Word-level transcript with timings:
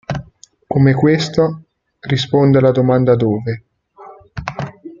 Come 0.65 0.95
questo, 0.95 1.65
risponde 1.99 2.57
alla 2.57 2.71
domanda 2.71 3.15
"dove? 3.15 3.63